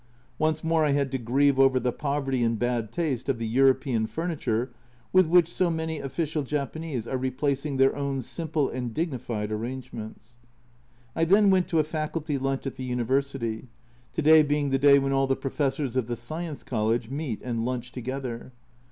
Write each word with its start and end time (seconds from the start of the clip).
Once 0.39 0.63
more 0.63 0.83
I 0.83 0.93
had 0.93 1.11
to 1.11 1.19
grieve 1.19 1.59
over 1.59 1.79
the 1.79 1.91
poverty 1.91 2.43
and 2.43 2.57
bad 2.57 2.91
taste 2.91 3.29
of 3.29 3.37
the 3.37 3.47
European 3.47 4.07
furniture 4.07 4.71
with 5.13 5.27
which 5.27 5.47
so 5.47 5.69
many 5.69 5.99
official 5.99 6.41
Japanese 6.41 7.07
are 7.07 7.19
replacing 7.19 7.77
their 7.77 7.95
own 7.95 8.23
simple 8.23 8.67
and 8.67 8.95
dignified 8.95 9.51
arrangements. 9.51 10.37
I 11.15 11.23
then 11.23 11.51
went 11.51 11.67
to 11.67 11.77
a 11.77 11.83
Faculty 11.83 12.39
lunch 12.39 12.65
at 12.65 12.77
the 12.77 12.83
University 12.83 13.67
to 14.13 14.23
day 14.23 14.41
being 14.41 14.71
the 14.71 14.79
day 14.79 14.97
when 14.97 15.11
all 15.11 15.27
the 15.27 15.35
professors 15.35 15.95
of 15.95 16.07
the 16.07 16.15
Science 16.15 16.63
College 16.63 17.11
meet 17.11 17.39
and 17.43 17.63
lunch 17.63 17.91
together. 17.91 18.53